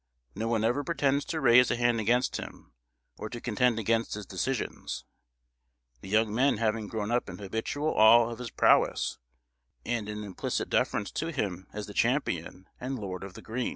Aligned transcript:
No 0.33 0.47
one 0.47 0.63
ever 0.63 0.83
pretends 0.83 1.25
to 1.25 1.39
raise 1.39 1.69
a 1.69 1.75
hand 1.75 1.99
against 1.99 2.37
him, 2.37 2.73
or 3.19 3.29
to 3.29 3.39
contend 3.39 3.77
against 3.77 4.15
his 4.15 4.25
decisions; 4.25 5.05
the 5.99 6.09
young 6.09 6.33
men 6.33 6.57
having 6.57 6.87
grown 6.87 7.11
up 7.11 7.29
in 7.29 7.37
habitual 7.37 7.89
awe 7.93 8.31
of 8.31 8.39
his 8.39 8.49
prowess, 8.49 9.19
and 9.85 10.09
in 10.09 10.23
implicit 10.23 10.71
deference 10.71 11.11
to 11.11 11.27
him 11.31 11.67
as 11.71 11.85
the 11.85 11.93
champion 11.93 12.67
and 12.79 12.97
lord 12.97 13.23
of 13.23 13.35
the 13.35 13.43
green. 13.43 13.69